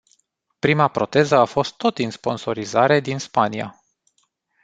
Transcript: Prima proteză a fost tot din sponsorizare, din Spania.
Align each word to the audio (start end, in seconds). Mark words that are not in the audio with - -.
Prima 0.59 0.87
proteză 0.87 1.35
a 1.35 1.45
fost 1.45 1.75
tot 1.77 1.95
din 1.95 2.11
sponsorizare, 2.11 2.99
din 2.99 3.17
Spania. 3.19 3.81